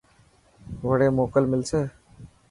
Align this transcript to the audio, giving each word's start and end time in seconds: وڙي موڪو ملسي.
وڙي 0.87 1.07
موڪو 1.17 1.39
ملسي. 1.51 1.81